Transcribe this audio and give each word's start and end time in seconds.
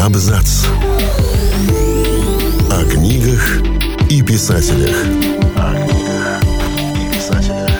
Абзац. 0.00 0.64
О 2.70 2.84
книгах 2.90 3.60
и 4.08 4.22
писателях. 4.22 4.96
О 5.56 5.74
книгах 5.74 6.42
и 6.94 7.14
писателях. 7.14 7.70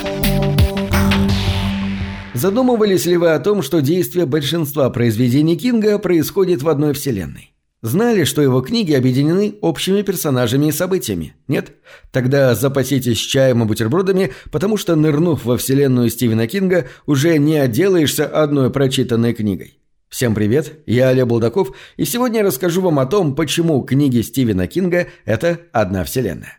Задумывались 2.35 3.07
ли 3.07 3.17
вы 3.17 3.31
о 3.31 3.39
том, 3.39 3.63
что 3.63 3.81
действие 3.81 4.27
большинства 4.27 4.91
произведений 4.91 5.57
Кинга 5.57 5.99
происходит 5.99 6.63
в 6.63 6.69
одной 6.69 6.93
вселенной? 6.93 7.55
Знали, 7.81 8.25
что 8.25 8.43
его 8.43 8.61
книги 8.61 8.93
объединены 8.93 9.55
общими 9.63 10.03
персонажами 10.03 10.67
и 10.67 10.73
событиями? 10.73 11.35
Нет? 11.49 11.73
Тогда 12.13 12.55
запаситесь 12.55 13.17
чаем 13.17 13.63
и 13.63 13.67
бутербродами, 13.67 14.33
потому 14.53 14.77
что, 14.77 14.95
нырнув 14.95 15.47
во 15.47 15.57
вселенную 15.57 16.11
Стивена 16.11 16.47
Кинга, 16.47 16.87
уже 17.07 17.39
не 17.39 17.57
отделаешься 17.57 18.27
одной 18.27 18.71
прочитанной 18.71 19.33
книгой. 19.33 19.80
Всем 20.11 20.35
привет, 20.35 20.81
я 20.87 21.11
Олег 21.11 21.29
Булдаков, 21.29 21.71
и 21.97 22.05
сегодня 22.05 22.41
я 22.41 22.45
расскажу 22.45 22.83
вам 22.83 22.99
о 22.99 23.07
том, 23.07 23.37
почему 23.37 23.81
книги 23.83 24.23
Стивена 24.23 24.67
Кинга– 24.67 25.07
это 25.25 25.61
одна 25.71 26.03
вселенная. 26.03 26.59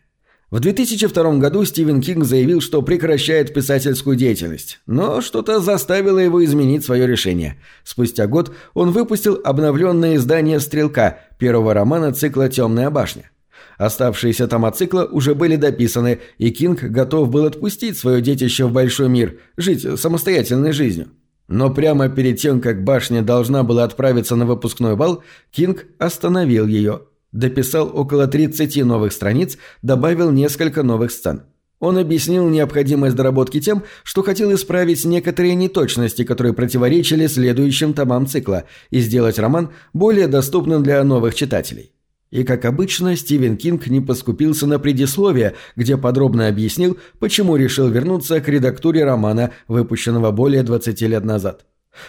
В 0.52 0.62
2002 0.62 1.36
году 1.36 1.66
Стивен 1.66 2.02
Кинг 2.02 2.24
заявил, 2.24 2.62
что 2.62 2.82
прекращает 2.82 3.54
писательскую 3.54 4.16
деятельность, 4.16 4.80
но 4.86 5.20
что-то 5.20 5.60
заставило 5.60 6.18
его 6.18 6.44
изменить 6.46 6.86
свое 6.86 7.06
решение. 7.06 7.62
Спустя 7.84 8.26
год 8.26 8.56
он 8.74 8.92
выпустил 8.92 9.42
обновленное 9.44 10.16
издание 10.16 10.62
«Стрелка» 10.62 11.20
первого 11.38 11.74
романа 11.74 12.14
цикла 12.14 12.48
«Темная 12.48 12.90
башня». 12.90 13.32
Оставшиеся 13.78 14.48
тома 14.48 14.72
цикла 14.72 15.04
уже 15.04 15.36
были 15.36 15.58
дописаны, 15.58 16.22
и 16.38 16.52
Кинг 16.52 16.84
готов 16.84 17.30
был 17.30 17.46
отпустить 17.46 17.98
свое 17.98 18.22
детище 18.22 18.64
в 18.64 18.72
большой 18.72 19.10
мир, 19.10 19.40
жить 19.58 20.00
самостоятельной 20.00 20.72
жизнью. 20.72 21.10
Но 21.52 21.70
прямо 21.70 22.10
перед 22.10 22.40
тем, 22.40 22.62
как 22.62 22.84
башня 22.84 23.22
должна 23.22 23.62
была 23.62 23.84
отправиться 23.84 24.36
на 24.36 24.46
выпускной 24.46 24.96
бал, 24.96 25.24
Кинг 25.52 25.86
остановил 26.00 26.66
ее– 26.66 27.02
Дописал 27.32 27.90
около 27.94 28.28
30 28.28 28.84
новых 28.84 29.14
страниц, 29.14 29.58
добавил 29.82 30.32
несколько 30.32 30.84
новых 30.84 31.12
сцен. 31.12 31.44
Он 31.80 31.98
объяснил 31.98 32.48
необходимость 32.50 33.16
доработки 33.16 33.60
тем, 33.60 33.84
что 34.04 34.22
хотел 34.22 34.54
исправить 34.54 35.04
некоторые 35.06 35.56
неточности, 35.56 36.24
которые 36.24 36.54
противоречили 36.54 37.26
следующим 37.28 37.94
томам 37.94 38.28
цикла, 38.28 38.66
и 38.92 39.00
сделать 39.00 39.40
роман 39.40 39.72
более 39.94 40.28
доступным 40.28 40.84
для 40.84 41.04
новых 41.04 41.34
читателей. 41.34 41.94
И, 42.32 42.44
как 42.44 42.66
обычно, 42.66 43.16
Стивен 43.16 43.58
Кинг 43.58 43.88
не 43.88 44.02
поскупился 44.02 44.66
на 44.66 44.80
предисловие, 44.80 45.56
где 45.76 45.98
подробно 45.98 46.48
объяснил, 46.48 46.98
почему 47.20 47.58
решил 47.58 47.90
вернуться 47.90 48.42
к 48.42 48.48
редактуре 48.48 49.04
романа, 49.04 49.52
выпущенного 49.68 50.32
более 50.32 50.64
20 50.64 51.02
лет 51.02 51.26
назад. 51.26 51.66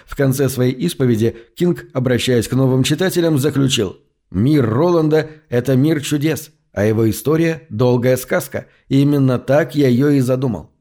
В 0.06 0.16
конце 0.16 0.48
своей 0.48 0.72
исповеди 0.72 1.36
Кинг, 1.56 1.86
обращаясь 1.92 2.48
к 2.48 2.54
новым 2.54 2.84
читателям, 2.84 3.38
заключил– 3.38 3.96
Мир 4.32 4.66
Роланда– 4.66 5.28
это 5.50 5.76
мир 5.76 6.00
чудес, 6.00 6.52
а 6.72 6.86
его 6.86 7.08
история– 7.10 7.66
долгая 7.68 8.16
сказка, 8.16 8.66
и 8.88 9.02
именно 9.02 9.38
так 9.38 9.74
я 9.74 9.88
ее 9.88 10.16
и 10.16 10.20
задумал. 10.20 10.71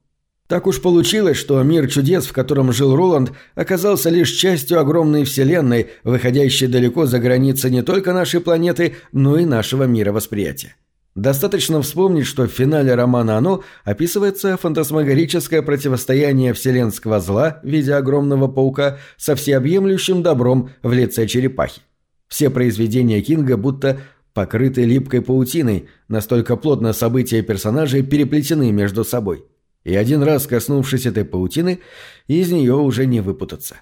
Так 0.51 0.67
уж 0.67 0.81
получилось, 0.81 1.37
что 1.37 1.63
мир 1.63 1.87
чудес, 1.87 2.25
в 2.25 2.33
котором 2.33 2.73
жил 2.73 2.93
Роланд, 2.93 3.31
оказался 3.55 4.09
лишь 4.09 4.31
частью 4.31 4.81
огромной 4.81 5.23
вселенной, 5.23 5.91
выходящей 6.03 6.67
далеко 6.67 7.05
за 7.05 7.19
границы 7.19 7.69
не 7.69 7.83
только 7.83 8.11
нашей 8.11 8.41
планеты, 8.41 8.97
но 9.13 9.37
и 9.37 9.45
нашего 9.45 9.85
мировосприятия. 9.85 10.75
Достаточно 11.15 11.81
вспомнить, 11.81 12.25
что 12.25 12.47
в 12.47 12.51
финале 12.51 12.95
романа 12.95 13.37
«Оно» 13.37 13.63
описывается 13.85 14.57
фантасмагорическое 14.57 15.61
противостояние 15.61 16.51
вселенского 16.51 17.21
зла 17.21 17.61
в 17.63 17.67
виде 17.69 17.93
огромного 17.93 18.49
паука 18.49 18.97
со 19.15 19.37
всеобъемлющим 19.37 20.21
добром 20.21 20.71
в 20.83 20.91
лице 20.91 21.27
черепахи. 21.27 21.79
Все 22.27 22.49
произведения 22.49 23.21
Кинга 23.21 23.55
будто 23.55 24.01
покрыты 24.33 24.83
липкой 24.83 25.21
паутиной, 25.21 25.87
настолько 26.09 26.57
плотно 26.57 26.91
события 26.91 27.39
и 27.39 27.41
персонажи 27.41 28.03
переплетены 28.03 28.73
между 28.73 29.05
собой. 29.05 29.45
И 29.83 29.95
один 29.95 30.23
раз 30.23 30.47
коснувшись 30.47 31.05
этой 31.05 31.25
паутины, 31.25 31.79
из 32.27 32.51
нее 32.51 32.75
уже 32.75 33.05
не 33.05 33.19
выпутаться. 33.21 33.77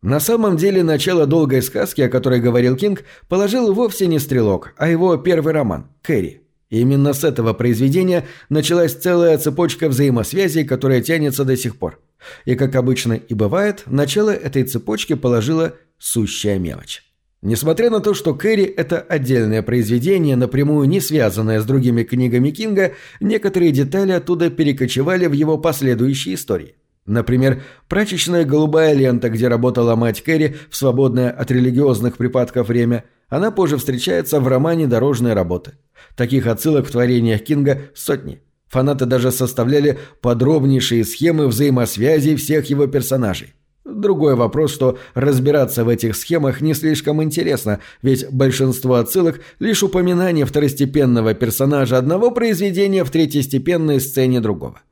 На 0.00 0.18
самом 0.18 0.56
деле 0.56 0.82
начало 0.82 1.26
долгой 1.26 1.62
сказки, 1.62 2.00
о 2.00 2.08
которой 2.08 2.40
говорил 2.40 2.76
Кинг, 2.76 3.04
положил 3.28 3.72
вовсе 3.72 4.06
не 4.06 4.18
«Стрелок», 4.18 4.74
а 4.76 4.88
его 4.88 5.16
первый 5.16 5.52
роман 5.52 5.86
«Кэрри». 6.02 6.42
Именно 6.70 7.12
с 7.12 7.22
этого 7.22 7.52
произведения 7.52 8.26
началась 8.48 8.94
целая 8.94 9.36
цепочка 9.36 9.88
взаимосвязей, 9.88 10.64
которая 10.64 11.02
тянется 11.02 11.44
до 11.44 11.56
сих 11.56 11.76
пор. 11.76 12.00
И, 12.46 12.54
как 12.54 12.74
обычно 12.74 13.12
и 13.12 13.34
бывает, 13.34 13.82
начало 13.86 14.30
этой 14.30 14.64
цепочки 14.64 15.14
положила 15.14 15.74
сущая 15.98 16.58
мелочь. 16.58 17.02
Несмотря 17.42 17.90
на 17.90 17.98
то, 17.98 18.14
что 18.14 18.34
Кэрри– 18.34 18.64
это 18.76 19.00
отдельное 19.00 19.62
произведение, 19.62 20.36
напрямую 20.36 20.88
не 20.88 21.00
связанное 21.00 21.60
с 21.60 21.64
другими 21.64 22.04
книгами 22.04 22.50
Кинга, 22.50 22.92
некоторые 23.20 23.72
детали 23.72 24.12
оттуда 24.12 24.48
перекочевали 24.48 25.26
в 25.26 25.32
его 25.32 25.58
последующие 25.58 26.36
истории. 26.36 26.76
Например, 27.04 27.60
прачечная 27.88 28.44
голубая 28.44 28.94
лента, 28.94 29.28
где 29.28 29.48
работала 29.48 29.96
мать 29.96 30.22
Кэрри 30.22 30.56
в 30.70 30.76
свободное 30.76 31.30
от 31.30 31.50
религиозных 31.50 32.16
припадков 32.16 32.68
время, 32.68 33.04
она 33.28 33.50
позже 33.50 33.76
встречается 33.76 34.38
в 34.38 34.46
романе 34.46 34.86
«Дорожная 34.86 35.34
работа». 35.34 35.72
Таких 36.16 36.46
отсылок 36.46 36.86
в 36.86 36.92
творениях 36.92 37.42
Кинга 37.42 37.80
сотни. 37.92 38.40
Фанаты 38.68 39.04
даже 39.04 39.32
составляли 39.32 39.98
подробнейшие 40.20 41.04
схемы 41.04 41.48
взаимосвязи 41.48 42.36
всех 42.36 42.70
его 42.70 42.86
персонажей. 42.86 43.54
Другой 43.84 44.36
вопрос, 44.36 44.72
что 44.72 44.98
разбираться 45.14 45.84
в 45.84 45.88
этих 45.88 46.14
схемах 46.14 46.60
не 46.60 46.72
слишком 46.72 47.20
интересно, 47.20 47.80
ведь 48.00 48.30
большинство 48.30 48.94
отсылок– 48.94 49.40
лишь 49.58 49.82
упоминание 49.82 50.46
второстепенного 50.46 51.34
персонажа 51.34 51.98
одного 51.98 52.30
произведения 52.30 53.02
в 53.02 53.10
третьестепенной 53.10 54.00
сцене 54.00 54.40
другого. 54.40 54.82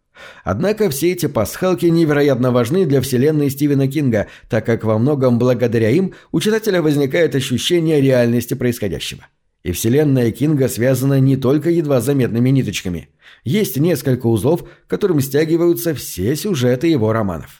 Однако 0.43 0.91
все 0.91 1.13
эти 1.13 1.27
пасхалки 1.27 1.87
невероятно 1.87 2.51
важны 2.51 2.85
для 2.85 3.01
вселенной 3.01 3.51
Стивена 3.51 3.87
Кинга, 3.87 4.27
так 4.49 4.67
как 4.67 4.83
во 4.83 4.99
многом 4.99 5.39
благодаря 5.39 5.91
им 5.91 6.15
у 6.33 6.41
читателя 6.41 6.83
возникает 6.83 7.37
ощущение 7.37 8.01
реальности 8.01 8.55
происходящего. 8.55 9.27
И 9.63 9.73
вселенная 9.73 10.33
Кинга 10.33 10.69
связана 10.69 11.21
не 11.21 11.37
только 11.37 11.71
едва 11.71 12.01
заметными 12.01 12.51
ниточками. 12.51 13.09
Есть 13.45 13.77
несколько 13.77 14.27
узлов, 14.27 14.65
которым 14.89 15.21
стягиваются 15.21 15.95
все 15.95 16.35
сюжеты 16.35 16.89
его 16.89 17.13
романов. 17.13 17.60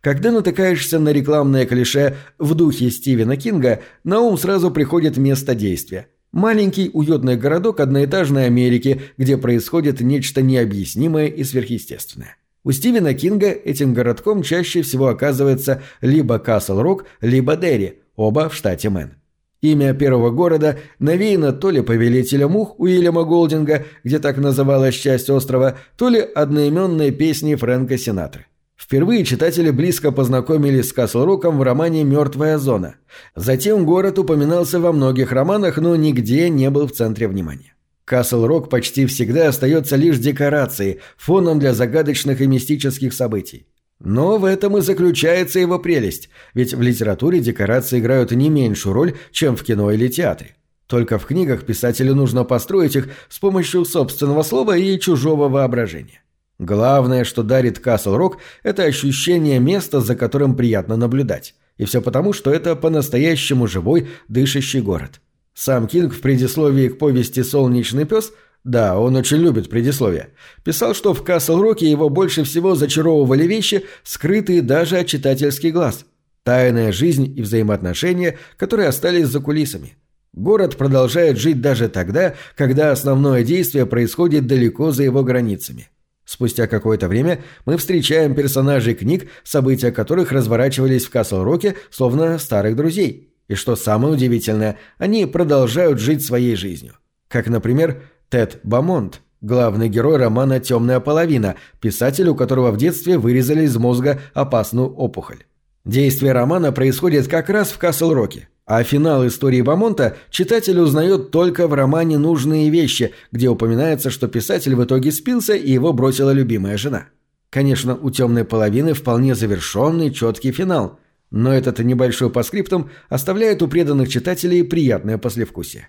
Когда 0.00 0.32
натыкаешься 0.32 0.98
на 0.98 1.10
рекламное 1.10 1.66
клише 1.66 2.16
в 2.38 2.54
духе 2.54 2.90
Стивена 2.90 3.36
Кинга, 3.36 3.80
на 4.04 4.20
ум 4.20 4.38
сразу 4.38 4.70
приходит 4.70 5.16
место 5.16 5.54
действия. 5.54 6.08
Маленький 6.32 6.90
уютный 6.92 7.36
городок 7.36 7.80
одноэтажной 7.80 8.46
Америки, 8.46 9.00
где 9.16 9.38
происходит 9.38 10.00
нечто 10.00 10.42
необъяснимое 10.42 11.28
и 11.28 11.44
сверхъестественное. 11.44 12.36
У 12.64 12.72
Стивена 12.72 13.14
Кинга 13.14 13.50
этим 13.50 13.94
городком 13.94 14.42
чаще 14.42 14.82
всего 14.82 15.06
оказывается 15.06 15.82
либо 16.00 16.38
Касл-Рок, 16.38 17.06
либо 17.20 17.56
Дерри, 17.56 18.00
оба 18.16 18.48
в 18.48 18.54
штате 18.54 18.90
Мэн. 18.90 19.14
Имя 19.62 19.94
первого 19.94 20.30
города 20.30 20.78
навеяно 20.98 21.52
то 21.52 21.70
ли 21.70 21.80
повелителем 21.80 22.50
мух 22.50 22.78
Уильяма 22.78 23.24
Голдинга, 23.24 23.86
где 24.04 24.18
так 24.18 24.36
называлась 24.36 24.94
часть 24.94 25.30
острова, 25.30 25.78
то 25.96 26.08
ли 26.08 26.20
одноименной 26.20 27.10
песни 27.10 27.54
Фрэнка 27.54 27.96
Синатры. 27.96 28.46
Впервые 28.86 29.24
читатели 29.24 29.70
близко 29.70 30.12
познакомились 30.12 30.90
с 30.90 30.92
Каслроком 30.92 31.58
в 31.58 31.62
романе 31.62 32.04
«Мертвая 32.04 32.56
зона». 32.56 32.94
Затем 33.34 33.84
город 33.84 34.20
упоминался 34.20 34.78
во 34.78 34.92
многих 34.92 35.32
романах, 35.32 35.78
но 35.78 35.96
нигде 35.96 36.48
не 36.50 36.70
был 36.70 36.86
в 36.86 36.92
центре 36.92 37.26
внимания. 37.26 37.74
Касл-Рок 38.04 38.70
почти 38.70 39.06
всегда 39.06 39.48
остается 39.48 39.96
лишь 39.96 40.18
декорацией, 40.18 41.00
фоном 41.16 41.58
для 41.58 41.74
загадочных 41.74 42.40
и 42.40 42.46
мистических 42.46 43.12
событий. 43.12 43.66
Но 43.98 44.38
в 44.38 44.44
этом 44.44 44.78
и 44.78 44.82
заключается 44.82 45.58
его 45.58 45.80
прелесть, 45.80 46.28
ведь 46.54 46.72
в 46.72 46.80
литературе 46.80 47.40
декорации 47.40 47.98
играют 47.98 48.30
не 48.30 48.50
меньшую 48.50 48.92
роль, 48.92 49.16
чем 49.32 49.56
в 49.56 49.64
кино 49.64 49.90
или 49.90 50.06
театре. 50.06 50.54
Только 50.86 51.18
в 51.18 51.26
книгах 51.26 51.66
писателю 51.66 52.14
нужно 52.14 52.44
построить 52.44 52.94
их 52.94 53.08
с 53.28 53.40
помощью 53.40 53.84
собственного 53.84 54.44
слова 54.44 54.76
и 54.76 54.96
чужого 55.00 55.48
воображения. 55.48 56.20
Главное, 56.58 57.24
что 57.24 57.42
дарит 57.42 57.78
Касл-Рок, 57.78 58.38
это 58.62 58.84
ощущение 58.84 59.58
места, 59.58 60.00
за 60.00 60.16
которым 60.16 60.56
приятно 60.56 60.96
наблюдать. 60.96 61.54
И 61.76 61.84
все 61.84 62.00
потому, 62.00 62.32
что 62.32 62.50
это 62.50 62.74
по-настоящему 62.76 63.66
живой, 63.66 64.08
дышащий 64.28 64.80
город. 64.80 65.20
Сам 65.52 65.86
Кинг 65.86 66.14
в 66.14 66.20
предисловии 66.20 66.88
к 66.88 66.98
повести 66.98 67.42
«Солнечный 67.42 68.06
пес» 68.06 68.32
Да, 68.66 68.98
он 68.98 69.14
очень 69.14 69.36
любит 69.36 69.70
предисловие. 69.70 70.30
Писал, 70.64 70.92
что 70.92 71.14
в 71.14 71.22
Касл-Роке 71.22 71.88
его 71.88 72.08
больше 72.08 72.42
всего 72.42 72.74
зачаровывали 72.74 73.44
вещи, 73.44 73.84
скрытые 74.02 74.60
даже 74.60 74.98
от 74.98 75.06
читательский 75.06 75.70
глаз. 75.70 76.04
Тайная 76.42 76.90
жизнь 76.90 77.32
и 77.36 77.42
взаимоотношения, 77.42 78.38
которые 78.56 78.88
остались 78.88 79.28
за 79.28 79.38
кулисами. 79.38 79.94
Город 80.32 80.76
продолжает 80.76 81.38
жить 81.38 81.60
даже 81.60 81.88
тогда, 81.88 82.34
когда 82.56 82.90
основное 82.90 83.44
действие 83.44 83.86
происходит 83.86 84.48
далеко 84.48 84.90
за 84.90 85.04
его 85.04 85.22
границами. 85.22 85.88
Спустя 86.26 86.66
какое-то 86.66 87.06
время 87.06 87.42
мы 87.64 87.76
встречаем 87.76 88.34
персонажей 88.34 88.94
книг, 88.94 89.28
события 89.44 89.92
которых 89.92 90.32
разворачивались 90.32 91.06
в 91.06 91.10
Касл-Роке, 91.10 91.76
словно 91.90 92.38
старых 92.38 92.74
друзей. 92.74 93.32
И 93.46 93.54
что 93.54 93.76
самое 93.76 94.12
удивительное, 94.12 94.76
они 94.98 95.24
продолжают 95.24 96.00
жить 96.00 96.26
своей 96.26 96.56
жизнью. 96.56 96.94
Как, 97.28 97.46
например, 97.46 98.02
Тед 98.28 98.58
Бамонт, 98.64 99.20
главный 99.40 99.88
герой 99.88 100.16
романа 100.16 100.58
«Темная 100.58 100.98
половина», 100.98 101.54
писатель, 101.80 102.28
у 102.28 102.34
которого 102.34 102.72
в 102.72 102.76
детстве 102.76 103.18
вырезали 103.18 103.62
из 103.62 103.76
мозга 103.76 104.20
опасную 104.34 104.88
опухоль. 104.88 105.44
Действие 105.84 106.32
романа 106.32 106.72
происходит 106.72 107.28
как 107.28 107.48
раз 107.50 107.70
в 107.70 107.78
Касл-Роке, 107.78 108.48
а 108.66 108.82
финал 108.82 109.26
истории 109.26 109.62
Бамонта 109.62 110.16
читатель 110.30 110.80
узнает 110.80 111.30
только 111.30 111.68
в 111.68 111.74
романе 111.74 112.18
«Нужные 112.18 112.68
вещи», 112.68 113.14
где 113.30 113.48
упоминается, 113.48 114.10
что 114.10 114.26
писатель 114.26 114.74
в 114.74 114.84
итоге 114.84 115.12
спился 115.12 115.54
и 115.54 115.70
его 115.70 115.92
бросила 115.92 116.32
любимая 116.32 116.76
жена. 116.76 117.06
Конечно, 117.48 117.94
у 117.94 118.10
«Темной 118.10 118.44
половины» 118.44 118.92
вполне 118.92 119.36
завершенный, 119.36 120.10
четкий 120.10 120.50
финал, 120.50 120.98
но 121.30 121.54
этот 121.54 121.78
небольшой 121.78 122.28
паскриптум 122.28 122.90
оставляет 123.08 123.62
у 123.62 123.68
преданных 123.68 124.08
читателей 124.08 124.64
приятное 124.64 125.16
послевкусие. 125.16 125.88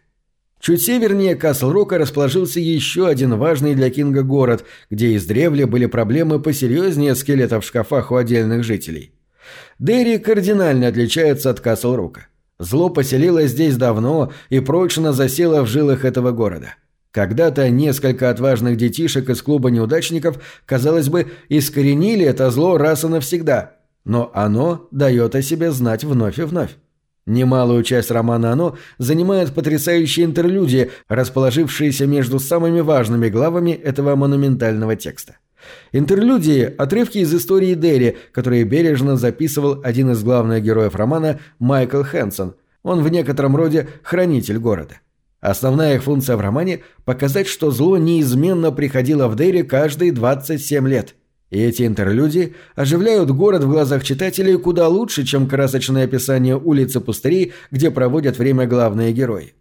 Чуть 0.59 0.83
севернее 0.83 1.35
Касл-Рока 1.35 1.97
расположился 1.97 2.59
еще 2.59 3.07
один 3.07 3.37
важный 3.37 3.75
для 3.75 3.89
Кинга 3.89 4.21
город, 4.21 4.65
где 4.89 5.15
издревле 5.15 5.65
были 5.65 5.87
проблемы 5.87 6.39
посерьезнее 6.39 7.15
скелетов 7.15 7.63
в 7.63 7.67
шкафах 7.67 8.11
у 8.11 8.15
отдельных 8.15 8.63
жителей. 8.63 9.13
Дерри 9.79 10.17
кардинально 10.17 10.87
отличается 10.87 11.49
от 11.49 11.59
Касл-Рока. 11.59 12.27
Зло 12.59 12.89
поселилось 12.89 13.51
здесь 13.51 13.77
давно 13.77 14.31
и 14.49 14.59
прочно 14.59 15.13
засело 15.13 15.61
в 15.61 15.67
жилах 15.67 16.05
этого 16.05 16.31
города. 16.31 16.75
Когда-то 17.11 17.69
несколько 17.69 18.29
отважных 18.29 18.77
детишек 18.77 19.29
из 19.29 19.41
клуба 19.41 19.69
неудачников, 19.69 20.39
казалось 20.65 21.09
бы, 21.09 21.31
искоренили 21.49 22.25
это 22.25 22.49
зло 22.51 22.77
раз 22.77 23.03
и 23.03 23.07
навсегда, 23.07 23.77
но 24.05 24.31
оно 24.33 24.87
дает 24.91 25.35
о 25.35 25.41
себе 25.41 25.71
знать 25.71 26.03
вновь 26.03 26.39
и 26.39 26.43
вновь. 26.43 26.75
Немалую 27.27 27.83
часть 27.83 28.09
романа 28.09 28.53
«Оно» 28.53 28.77
занимает 28.99 29.53
потрясающие 29.53 30.25
интерлюдии, 30.25 30.91
расположившиеся 31.09 32.07
между 32.07 32.39
самыми 32.39 32.79
важными 32.79 33.27
главами 33.27 33.71
этого 33.71 34.15
монументального 34.15 34.95
текста. 34.95 35.35
Интерлюдии– 35.91 36.63
отрывки 36.77 37.19
из 37.19 37.33
истории 37.33 37.73
Дерри, 37.73 38.17
которые 38.31 38.63
бережно 38.63 39.17
записывал 39.17 39.81
один 39.83 40.11
из 40.11 40.23
главных 40.23 40.63
героев 40.63 40.95
романа 40.95 41.39
Майкл 41.59 42.03
Хэнсон. 42.03 42.55
Он 42.83 43.03
в 43.03 43.09
некотором 43.09 43.55
роде 43.55 43.87
хранитель 44.03 44.59
города. 44.59 44.95
Основная 45.39 45.95
их 45.95 46.03
функция 46.03 46.35
в 46.35 46.41
романе– 46.41 46.81
показать, 47.05 47.47
что 47.47 47.71
зло 47.71 47.97
неизменно 47.97 48.71
приходило 48.71 49.27
в 49.27 49.35
Дерри 49.35 49.63
каждые 49.63 50.11
27 50.11 50.87
лет. 50.87 51.15
И 51.49 51.59
эти 51.59 51.85
интерлюдии 51.85 52.55
оживляют 52.75 53.31
город 53.31 53.63
в 53.63 53.69
глазах 53.69 54.03
читателей 54.03 54.57
куда 54.57 54.87
лучше, 54.87 55.23
чем 55.23 55.47
красочное 55.47 56.03
описание 56.03 56.57
улиц 56.57 56.95
и 56.95 56.99
пустырей, 56.99 57.53
где 57.71 57.89
проводят 57.91 58.37
время 58.37 58.67
главные 58.67 59.13
герои. 59.13 59.53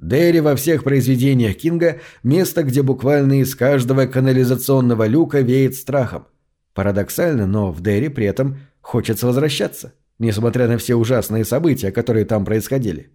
Дерри 0.00 0.40
во 0.40 0.56
всех 0.56 0.82
произведениях 0.82 1.56
Кинга– 1.56 2.00
место, 2.22 2.62
где 2.62 2.82
буквально 2.82 3.40
из 3.40 3.54
каждого 3.54 4.06
канализационного 4.06 5.06
люка 5.06 5.40
веет 5.40 5.74
страхом. 5.74 6.26
Парадоксально, 6.74 7.46
но 7.46 7.70
в 7.70 7.82
Дерри 7.82 8.08
при 8.08 8.24
этом 8.24 8.60
хочется 8.80 9.26
возвращаться, 9.26 9.92
несмотря 10.18 10.68
на 10.68 10.78
все 10.78 10.94
ужасные 10.94 11.44
события, 11.44 11.92
которые 11.92 12.24
там 12.24 12.46
происходили. 12.46 13.10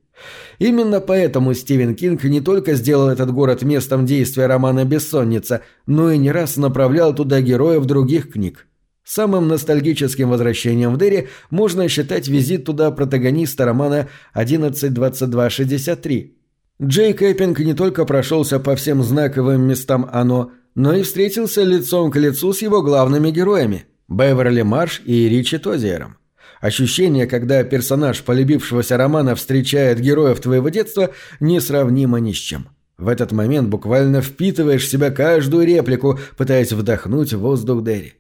Именно 0.60 1.02
поэтому 1.02 1.56
Стивен 1.56 1.96
Кинг 1.96 2.24
не 2.24 2.40
только 2.40 2.76
сделал 2.76 3.10
этот 3.10 3.32
город 3.32 3.64
местом 3.64 4.06
действия 4.06 4.46
романа 4.46 4.86
«Бессонница», 4.86 5.62
но 5.88 6.12
и 6.12 6.20
не 6.20 6.32
раз 6.32 6.56
направлял 6.56 7.16
туда 7.16 7.42
героев 7.42 7.86
других 7.86 8.34
книг. 8.34 8.68
Самым 9.04 9.48
ностальгическим 9.48 10.30
возвращением 10.30 10.94
в 10.94 11.00
Дерри 11.00 11.30
можно 11.50 11.90
считать 11.90 12.28
визит 12.28 12.66
туда 12.66 12.92
протагониста 12.92 13.66
романа 13.66 14.08
«11.22.63», 14.36 16.36
Джей 16.82 17.14
Кэппинг 17.14 17.60
не 17.60 17.74
только 17.74 18.04
прошелся 18.04 18.60
по 18.60 18.76
всем 18.76 19.02
знаковым 19.02 19.62
местам 19.62 20.10
«Оно», 20.12 20.52
но 20.76 20.94
и 20.94 21.04
встретился 21.04 21.64
лицом 21.64 22.12
к 22.12 22.18
лицу 22.18 22.52
с 22.52 22.62
его 22.62 22.82
главными 22.82 23.32
героями– 23.32 23.86
Беверли 24.10 24.62
Марш 24.62 25.02
и 25.06 25.30
Ричи 25.30 25.58
Тозиером. 25.58 26.18
Ощущение, 26.60 27.28
когда 27.28 27.64
персонаж 27.64 28.22
полюбившегося 28.24 28.98
романа 28.98 29.36
встречает 29.36 30.02
героев 30.02 30.42
твоего 30.42 30.68
детства, 30.68 31.12
несравнимо 31.40 32.20
ни 32.20 32.34
с 32.34 32.36
чем. 32.36 32.68
В 32.98 33.08
этот 33.08 33.32
момент 33.32 33.70
буквально 33.70 34.22
впитываешь 34.22 34.84
в 34.84 34.90
себя 34.90 35.12
каждую 35.12 35.66
реплику, 35.66 36.20
пытаясь 36.38 36.74
вдохнуть 36.74 37.34
воздух 37.34 37.86
Дерри. 37.86 38.16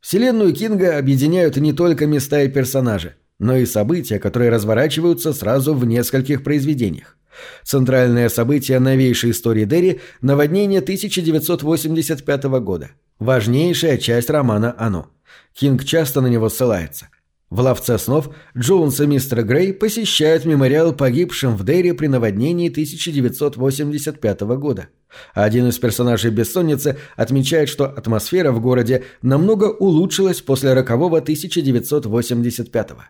Вселенную 0.00 0.54
Кинга 0.54 0.98
объединяют 0.98 1.56
не 1.56 1.72
только 1.72 2.06
места 2.06 2.42
и 2.42 2.48
персонажи, 2.48 3.16
но 3.38 3.56
и 3.56 3.64
события, 3.64 4.18
которые 4.18 4.50
разворачиваются 4.50 5.32
сразу 5.32 5.74
в 5.74 5.86
нескольких 5.86 6.44
произведениях. 6.44 7.16
Центральное 7.64 8.28
событие 8.28 8.78
новейшей 8.78 9.30
истории 9.30 9.64
Дерри– 9.64 10.00
наводнение 10.20 10.80
1985 10.80 12.44
года. 12.60 12.90
Важнейшая 13.18 13.98
часть 13.98 14.30
романа 14.30 14.74
«Оно». 14.78 15.10
Кинг 15.54 15.84
часто 15.84 16.20
на 16.20 16.26
него 16.26 16.48
ссылается. 16.48 17.08
В 17.48 17.60
«Ловце 17.60 17.96
снов» 17.96 18.30
Джонс 18.58 19.00
и 19.00 19.06
мистер 19.06 19.44
Грей 19.44 19.72
посещают 19.72 20.44
мемориал 20.44 20.92
погибшим 20.92 21.56
в 21.56 21.64
Дерри 21.64 21.92
при 21.92 22.08
наводнении 22.08 22.68
1985 22.68 24.40
года. 24.58 24.88
Один 25.32 25.68
из 25.68 25.78
персонажей 25.78 26.32
«Бессонницы» 26.32 26.98
отмечает, 27.16 27.68
что 27.68 27.86
атмосфера 27.86 28.50
в 28.50 28.60
городе 28.60 29.04
намного 29.22 29.66
улучшилась 29.66 30.40
после 30.40 30.74
рокового 30.74 31.18
1985 31.18 32.90
года. 32.90 33.04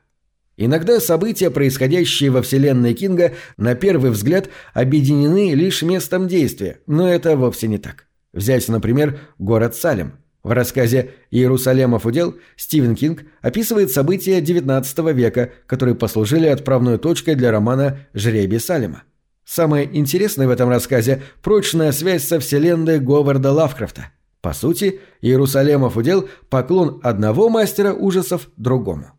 Иногда 0.56 1.00
события, 1.00 1.50
происходящие 1.50 2.30
во 2.30 2.40
вселенной 2.40 2.94
Кинга, 2.94 3.34
на 3.58 3.74
первый 3.74 4.10
взгляд 4.10 4.48
объединены 4.72 5.52
лишь 5.52 5.82
местом 5.82 6.28
действия, 6.28 6.80
но 6.86 7.08
это 7.08 7.36
вовсе 7.36 7.68
не 7.68 7.78
так. 7.78 8.06
Взять, 8.32 8.66
например, 8.68 9.18
город 9.38 9.74
Салем. 9.74 10.14
В 10.42 10.52
рассказе 10.52 11.10
«Иерусалемов 11.30 12.06
удел» 12.06 12.36
Стивен 12.56 12.94
Кинг 12.94 13.24
описывает 13.42 13.90
события 13.90 14.40
XIX 14.40 15.12
века, 15.12 15.50
которые 15.66 15.94
послужили 15.94 16.46
отправной 16.46 16.98
точкой 16.98 17.34
для 17.34 17.50
романа 17.50 18.06
«Жребий 18.14 18.60
Салема». 18.60 19.02
Самое 19.44 19.88
интересное 19.92 20.46
в 20.46 20.50
этом 20.50 20.68
рассказе– 20.68 21.22
прочная 21.42 21.92
связь 21.92 22.24
со 22.26 22.40
вселенной 22.40 23.00
Говарда 23.00 23.52
Лавкрафта. 23.52 24.12
По 24.40 24.52
сути, 24.52 25.00
Иерусалемов 25.20 25.96
удел– 25.96 26.28
поклон 26.48 27.00
одного 27.02 27.48
мастера 27.48 27.92
ужасов 27.92 28.48
другому. 28.56 29.15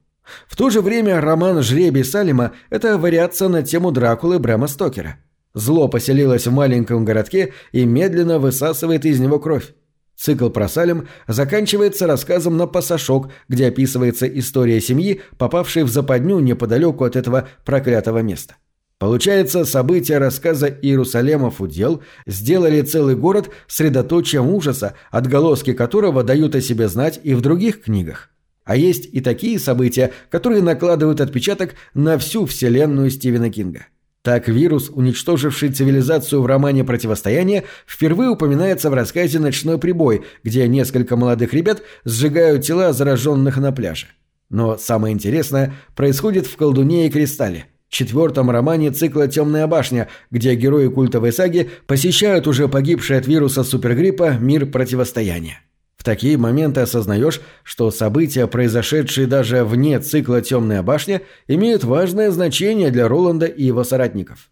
В 0.47 0.55
то 0.55 0.69
же 0.69 0.81
время 0.81 1.21
роман 1.21 1.61
«Жребий 1.61 2.03
Салима»– 2.03 2.53
это 2.69 2.97
вариация 2.97 3.47
на 3.47 3.63
тему 3.63 3.91
Дракулы 3.91 4.39
Брэма 4.39 4.67
Стокера. 4.67 5.17
Зло 5.53 5.87
поселилось 5.87 6.47
в 6.47 6.51
маленьком 6.51 7.05
городке 7.05 7.53
и 7.71 7.85
медленно 7.85 8.39
высасывает 8.39 9.05
из 9.05 9.19
него 9.19 9.39
кровь. 9.39 9.73
Цикл 10.15 10.49
про 10.49 10.67
Салим 10.67 11.07
заканчивается 11.27 12.07
рассказом 12.07 12.57
на 12.57 12.67
пасашок, 12.67 13.29
где 13.47 13.67
описывается 13.67 14.27
история 14.27 14.81
семьи, 14.81 15.21
попавшей 15.37 15.83
в 15.83 15.89
западню 15.89 16.39
неподалеку 16.39 17.03
от 17.03 17.15
этого 17.15 17.47
проклятого 17.65 18.19
места. 18.19 18.55
Получается, 18.99 19.63
события 19.63 20.17
рассказа 20.17 20.67
Иерусалемов 20.67 21.61
удел 21.61 22.01
сделали 22.25 22.81
целый 22.81 23.15
город 23.15 23.51
средоточием 23.67 24.47
ужаса, 24.49 24.95
отголоски 25.11 25.73
которого 25.73 26.23
дают 26.23 26.55
о 26.55 26.61
себе 26.61 26.87
знать 26.87 27.19
и 27.21 27.35
в 27.35 27.41
других 27.41 27.83
книгах. 27.83 28.31
А 28.67 28.75
есть 28.75 29.07
и 29.13 29.21
такие 29.21 29.57
события, 29.59 30.11
которые 30.29 30.61
накладывают 30.61 31.21
отпечаток 31.21 31.75
на 31.93 32.17
всю 32.17 32.45
вселенную 32.45 33.09
Стивена 33.09 33.49
Кинга. 33.49 33.87
Так 34.23 34.49
вирус, 34.49 34.91
уничтоживший 34.93 35.69
цивилизацию 35.69 36.41
в 36.41 36.45
романе 36.45 36.83
«Противостояние», 36.83 37.63
впервые 37.87 38.29
упоминается 38.29 38.89
в 38.89 38.93
рассказе 38.93 39.39
«Ночной 39.39 39.77
прибой», 39.77 40.25
где 40.43 40.67
несколько 40.67 41.15
молодых 41.15 41.53
ребят 41.53 41.81
сжигают 42.03 42.65
тела 42.65 42.91
зараженных 42.91 43.55
на 43.55 43.71
пляже. 43.71 44.07
Но 44.49 44.77
самое 44.77 45.13
интересное 45.13 45.73
происходит 45.95 46.45
в 46.45 46.57
«Колдуне 46.57 47.07
и 47.07 47.09
кристалле», 47.09 47.67
четвертом 47.87 48.51
романе 48.51 48.91
цикла 48.91 49.29
«Темная 49.29 49.65
башня», 49.67 50.09
где 50.29 50.55
герои 50.55 50.89
культовой 50.89 51.31
саги 51.31 51.69
посещают 51.85 52.47
уже 52.47 52.67
погибший 52.67 53.17
от 53.17 53.27
вируса 53.27 53.63
супергриппа 53.63 54.31
мир 54.37 54.65
противостояния 54.65 55.61
такие 56.03 56.37
моменты 56.37 56.81
осознаешь, 56.81 57.41
что 57.63 57.91
события, 57.91 58.47
произошедшие 58.47 59.27
даже 59.27 59.63
вне 59.63 59.99
цикла 59.99 60.41
«Темная 60.41 60.83
башня», 60.83 61.21
имеют 61.47 61.83
важное 61.83 62.31
значение 62.31 62.91
для 62.91 63.07
Роланда 63.07 63.45
и 63.45 63.63
его 63.63 63.83
соратников. 63.83 64.49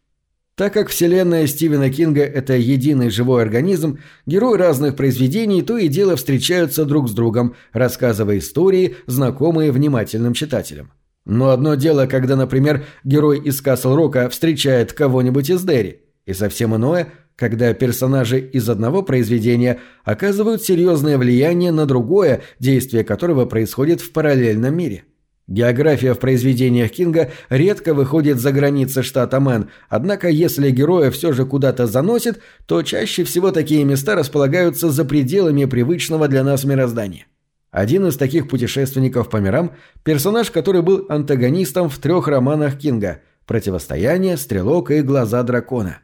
Так 0.55 0.73
как 0.73 0.87
вселенная 0.87 1.47
Стивена 1.47 1.89
Кинга– 1.89 2.23
это 2.23 2.53
единый 2.53 3.09
живой 3.09 3.41
организм, 3.41 3.99
герои 4.25 4.57
разных 4.57 4.95
произведений 4.95 5.61
то 5.61 5.77
и 5.77 5.89
дело 5.89 6.15
встречаются 6.15 6.85
друг 6.85 7.09
с 7.09 7.11
другом, 7.11 7.55
рассказывая 7.73 8.37
истории, 8.37 8.95
знакомые 9.05 9.73
внимательным 9.73 10.33
читателям. 10.33 10.93
Но 11.25 11.49
одно 11.49 11.75
дело, 11.75 12.05
когда, 12.05 12.37
например, 12.37 12.85
герой 13.03 13.39
из 13.39 13.61
Касл-Рока 13.61 14.29
встречает 14.29 14.93
кого-нибудь 14.93 15.49
из 15.49 15.63
Дерри, 15.63 16.01
и 16.25 16.33
совсем 16.33 16.75
иное– 16.75 17.09
когда 17.35 17.73
персонажи 17.73 18.39
из 18.39 18.69
одного 18.69 19.03
произведения 19.03 19.79
оказывают 20.03 20.63
серьезное 20.63 21.17
влияние 21.17 21.71
на 21.71 21.85
другое, 21.85 22.41
действие 22.59 23.03
которого 23.03 23.45
происходит 23.45 24.01
в 24.01 24.11
параллельном 24.11 24.75
мире. 24.75 25.03
География 25.47 26.15
в 26.15 26.19
произведениях 26.19 26.89
Кинга 26.91 27.31
редко 27.49 27.93
выходит 27.93 28.39
за 28.39 28.51
границы 28.51 29.03
штата 29.03 29.39
Мэн, 29.39 29.69
однако 29.89 30.27
если 30.27 30.71
героя 30.71 31.11
все 31.11 31.33
же 31.33 31.45
куда-то 31.45 31.85
заносит, 31.85 32.39
то 32.65 32.81
чаще 32.81 33.23
всего 33.23 33.51
такие 33.51 33.83
места 33.83 34.15
располагаются 34.15 34.89
за 34.89 35.05
пределами 35.05 35.65
привычного 35.65 36.27
для 36.27 36.43
нас 36.43 36.63
мироздания. 36.63 37.27
Один 37.69 38.07
из 38.07 38.17
таких 38.17 38.47
путешественников 38.47 39.29
по 39.29 39.37
мирам– 39.37 39.73
персонаж, 40.03 40.49
который 40.49 40.81
был 40.81 41.05
антагонистом 41.09 41.89
в 41.89 41.97
трех 41.99 42.27
романах 42.27 42.79
Кинга 42.79 43.19
«Противостояние», 43.45 44.37
«Стрелок» 44.37 44.89
и 44.89 45.01
«Глаза 45.01 45.43
дракона». 45.43 45.99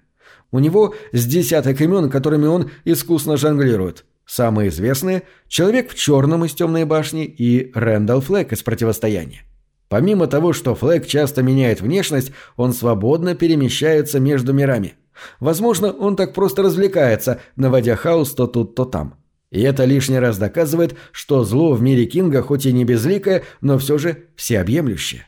У 0.51 0.60
него 0.60 0.96
с 1.12 1.25
десяток 1.25 1.79
имен, 1.81 2.10
которыми 2.10 2.46
он 2.46 2.72
искусно 2.86 3.38
жонглирует– 3.38 4.05
Самые 4.31 4.70
известные– 4.70 5.24
Человек 5.50 5.91
в 5.91 5.96
черном 5.96 6.46
из 6.46 6.53
«Темной 6.53 6.86
башни» 6.86 7.25
и 7.25 7.70
Рэндалл 7.74 8.22
Флэгг 8.22 8.53
из 8.53 8.63
«Противостояния». 8.63 9.43
Помимо 9.89 10.27
того, 10.27 10.53
что 10.53 10.74
Флэк 10.74 11.05
часто 11.05 11.43
меняет 11.43 11.81
внешность, 11.81 12.31
он 12.55 12.72
свободно 12.72 13.36
перемещается 13.36 14.22
между 14.22 14.53
мирами. 14.53 14.93
Возможно, 15.41 15.91
он 15.91 16.15
так 16.15 16.34
просто 16.34 16.62
развлекается, 16.62 17.41
наводя 17.58 17.98
хаос 17.98 18.34
то 18.34 18.48
тут, 18.48 18.74
то 18.74 18.86
там. 18.86 19.15
И 19.51 19.62
это 19.62 19.84
лишний 19.84 20.20
раз 20.20 20.38
доказывает, 20.38 20.96
что 21.12 21.43
зло 21.43 21.74
в 21.74 21.81
мире 21.81 22.05
Кинга 22.05 22.41
хоть 22.41 22.65
и 22.65 22.72
не 22.72 22.86
безликое, 22.86 23.43
но 23.60 23.77
все 23.77 23.98
же 23.98 24.27
всеобъемлющее. 24.38 25.27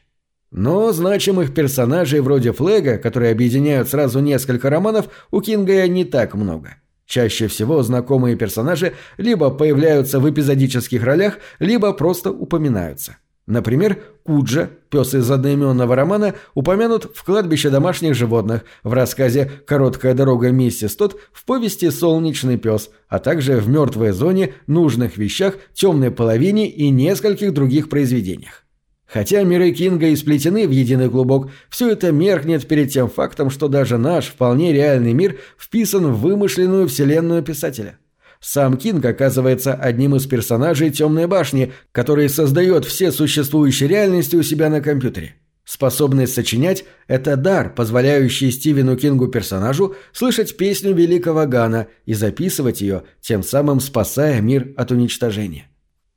Но 0.54 0.94
значимых 0.94 1.54
персонажей 1.54 2.22
вроде 2.22 2.54
Флэга, 2.54 2.98
которые 2.98 3.34
объединяют 3.34 3.90
сразу 3.90 4.22
несколько 4.22 4.70
романов, 4.70 5.10
у 5.32 5.42
Кинга 5.42 5.86
не 5.88 6.06
так 6.06 6.34
много– 6.34 6.76
Чаще 7.06 7.48
всего 7.48 7.84
знакомые 7.84 8.36
персонажи 8.36 8.94
либо 9.18 9.50
появляются 9.52 10.20
в 10.20 10.30
эпизодических 10.30 11.04
ролях, 11.04 11.38
либо 11.60 11.94
просто 11.94 12.32
упоминаются. 12.32 13.18
Например, 13.46 14.02
Куджа, 14.24 14.70
пес 14.90 15.14
из 15.14 15.30
одноименного 15.30 15.98
романа, 15.98 16.34
упомянут 16.54 17.12
в 17.14 17.26
«Кладбище 17.26 17.70
домашних 17.70 18.16
животных», 18.16 18.64
в 18.84 18.94
рассказе 18.94 19.52
«Короткая 19.68 20.14
дорога 20.14 20.52
миссис 20.52 20.96
Тот», 20.96 21.20
в 21.34 21.44
повести 21.44 21.90
«Солнечный 21.90 22.58
пес», 22.58 22.90
а 23.10 23.20
также 23.20 23.58
в 23.58 23.68
«Мертвой 23.68 24.12
зоне», 24.12 24.54
«Нужных 24.66 25.18
вещах», 25.18 25.56
«Темной 25.74 26.10
половине» 26.10 26.70
и 26.70 26.90
нескольких 26.90 27.54
других 27.54 27.90
произведениях. 27.90 28.63
Хотя 29.14 29.44
миры 29.44 29.72
Кинга 29.72 30.08
и 30.08 30.16
сплетены 30.16 30.68
в 30.68 30.72
единый 30.72 31.08
клубок, 31.08 31.52
все 31.70 31.92
это 31.92 32.12
меркнет 32.12 32.68
перед 32.68 32.92
тем 32.92 33.08
фактом, 33.08 33.52
что 33.52 33.68
даже 33.68 34.00
наш 34.00 34.26
вполне 34.26 34.74
реальный 34.74 35.14
мир 35.14 35.40
вписан 35.56 36.08
в 36.08 36.20
вымышленную 36.20 36.88
вселенную 36.88 37.44
писателя. 37.44 38.00
Сам 38.40 38.76
Кинг 38.76 39.06
оказывается 39.06 39.76
одним 39.76 40.16
из 40.16 40.26
персонажей 40.26 40.90
«Темной 40.90 41.28
башни», 41.28 41.74
который 41.92 42.28
создает 42.28 42.86
все 42.86 43.12
существующие 43.12 43.88
реальности 43.88 44.36
у 44.36 44.42
себя 44.42 44.72
на 44.72 44.82
компьютере. 44.82 45.36
Способность 45.64 46.34
сочинять– 46.34 46.84
это 47.08 47.38
дар, 47.38 47.72
позволяющий 47.72 48.50
Стивену 48.50 48.98
Кингу 48.98 49.28
персонажу 49.28 49.96
слышать 50.12 50.58
песню 50.58 50.92
великого 50.96 51.46
Гана 51.46 51.86
и 52.08 52.16
записывать 52.16 52.82
ее, 52.82 53.04
тем 53.22 53.44
самым 53.44 53.80
спасая 53.80 54.42
мир 54.42 54.74
от 54.76 54.90
уничтожения. 54.92 55.68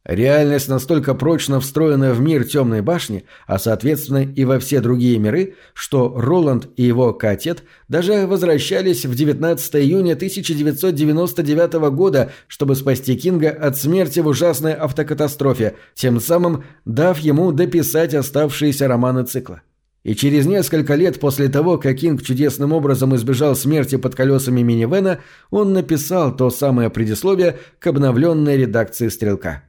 Реальность 0.06 0.68
настолько 0.68 1.14
прочно 1.14 1.58
встроена 1.58 2.12
в 2.14 2.20
мир 2.20 2.44
Темной 2.44 2.80
башни, 2.80 3.24
а 3.48 3.58
соответственно 3.58 4.22
и 4.22 4.44
во 4.44 4.60
все 4.60 4.80
другие 4.80 5.18
миры, 5.18 5.54
что 5.74 6.14
Роланд 6.16 6.68
и 6.76 6.84
его 6.84 7.12
котет 7.12 7.64
даже 7.88 8.28
возвращались 8.28 9.04
в 9.04 9.16
19 9.16 9.74
июня 9.76 10.12
1999 10.12 11.72
года, 11.90 12.30
чтобы 12.46 12.76
спасти 12.76 13.16
Кинга 13.16 13.50
от 13.50 13.76
смерти 13.78 14.20
в 14.20 14.28
ужасной 14.28 14.74
автокатастрофе, 14.74 15.74
тем 15.94 16.20
самым 16.20 16.62
дав 16.84 17.18
ему 17.18 17.50
дописать 17.50 18.14
оставшиеся 18.14 18.86
романы 18.86 19.24
цикла. 19.24 19.62
И 20.04 20.14
через 20.14 20.46
несколько 20.46 20.94
лет 20.94 21.18
после 21.18 21.48
того, 21.48 21.78
как 21.78 21.96
Кинг 21.96 22.22
чудесным 22.22 22.72
образом 22.72 23.16
избежал 23.16 23.56
смерти 23.56 23.96
под 23.96 24.14
колесами 24.14 24.60
минивэна, 24.60 25.18
он 25.50 25.72
написал 25.72 26.36
то 26.36 26.48
самое 26.50 26.90
предисловие 26.90 27.58
к 27.80 27.88
обновленной 27.88 28.56
редакции 28.56 29.08
«Стрелка». 29.08 29.64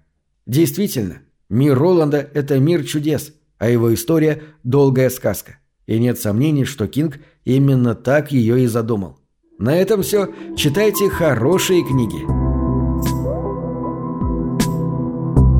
Действительно, 0.47 1.17
мир 1.49 1.77
Роланда– 1.77 2.25
это 2.33 2.57
мир 2.57 2.85
чудес, 2.85 3.33
а 3.59 3.69
его 3.69 3.93
история– 3.93 4.41
долгая 4.63 5.09
сказка. 5.09 5.57
И 5.87 5.99
нет 5.99 6.19
сомнений, 6.19 6.63
что 6.63 6.87
Кинг 6.87 7.19
именно 7.43 7.95
так 7.95 8.31
ее 8.31 8.63
и 8.63 8.67
задумал. 8.67 9.19
На 9.59 9.75
этом 9.75 10.03
все. 10.03 10.29
Читайте 10.55 11.09
хорошие 11.09 11.83
книги. 11.83 12.19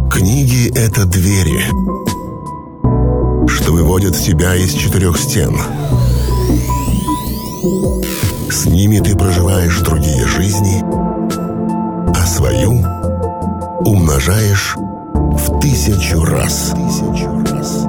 Книги– 0.09 0.69
это 0.77 1.05
двери, 1.05 1.65
что 3.49 3.73
выводят 3.73 4.15
тебя 4.15 4.55
из 4.55 4.71
четырех 4.71 5.17
стен. 5.17 5.53
С 8.49 8.65
ними 8.65 8.99
ты 8.99 9.17
проживаешь 9.17 9.81
другие 9.81 10.25
жизни, 10.27 10.81
а 12.15 12.25
свою– 12.25 12.85
умножаешь 13.79 14.75
в 14.75 15.59
тысячу 15.59 16.23
раз. 16.23 16.73
Тысячу 16.75 17.29
раз. 17.51 17.86